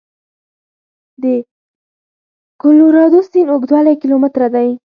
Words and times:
د 1.21 1.23
کلورادو 2.61 3.19
سیند 3.29 3.49
اوږدوالی 3.51 3.93
کیلومتره 4.01 4.47
دی. 4.55 4.69